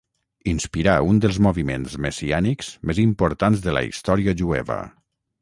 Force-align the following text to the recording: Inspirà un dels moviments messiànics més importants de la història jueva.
Inspirà 0.51 0.95
un 1.09 1.19
dels 1.25 1.37
moviments 1.47 1.97
messiànics 2.07 2.71
més 2.93 3.03
importants 3.05 3.63
de 3.69 3.77
la 3.79 3.85
història 3.91 4.37
jueva. 4.43 4.81